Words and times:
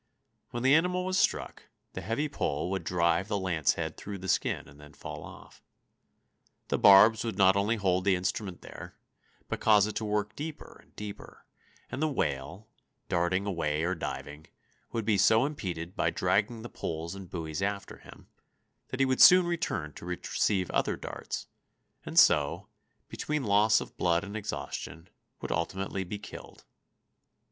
When 0.49 0.63
the 0.63 0.73
animal 0.73 1.05
was 1.05 1.19
struck, 1.19 1.67
the 1.93 2.01
heavy 2.01 2.27
pole 2.27 2.71
would 2.71 2.83
drive 2.83 3.27
the 3.27 3.37
lancehead 3.37 3.97
through 3.97 4.17
the 4.17 4.27
skin 4.27 4.67
and 4.67 4.81
then 4.81 4.93
fall 4.95 5.23
off. 5.23 5.61
The 6.69 6.79
barbs 6.79 7.23
would 7.23 7.37
not 7.37 7.55
only 7.55 7.75
hold 7.75 8.03
the 8.03 8.15
instrument 8.15 8.63
there, 8.63 8.97
but 9.47 9.59
cause 9.59 9.85
it 9.85 9.95
to 9.97 10.03
work 10.05 10.35
deeper 10.35 10.79
and 10.81 10.95
deeper, 10.95 11.45
and 11.91 12.01
the 12.01 12.07
whale, 12.07 12.67
darting 13.09 13.45
away 13.45 13.83
or 13.83 13.93
diving, 13.93 14.47
would 14.91 15.05
be 15.05 15.19
so 15.19 15.45
impeded 15.45 15.95
by 15.95 16.09
dragging 16.09 16.63
the 16.63 16.67
poles 16.67 17.13
and 17.13 17.29
buoys 17.29 17.61
after 17.61 17.97
him, 17.97 18.27
that 18.87 18.99
he 18.99 19.05
would 19.05 19.21
soon 19.21 19.45
return 19.45 19.93
to 19.93 20.05
receive 20.07 20.71
other 20.71 20.95
darts, 20.95 21.45
and 22.07 22.17
so, 22.17 22.67
between 23.07 23.43
loss 23.43 23.79
of 23.79 23.97
blood 23.97 24.23
and 24.23 24.35
exhaustion, 24.35 25.09
would 25.43 25.51
ultimately 25.51 26.03
be 26.03 26.17
killed. 26.17 26.63